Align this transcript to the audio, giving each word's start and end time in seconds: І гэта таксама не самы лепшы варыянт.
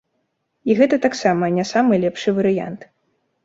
І 0.69 0.77
гэта 0.79 0.99
таксама 1.05 1.51
не 1.59 1.67
самы 1.75 2.03
лепшы 2.07 2.37
варыянт. 2.41 2.93